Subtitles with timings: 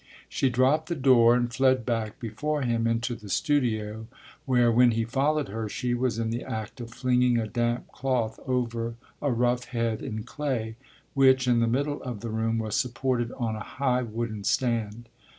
[0.27, 4.07] She dropped the door and fled back before him into the studio,
[4.47, 8.39] where, when he followed her, she was in the act of flinging a damp cloth
[8.47, 10.75] over a rough head, in clay,
[11.13, 15.07] which, in the middle of the room, was supported on a high wooden stand.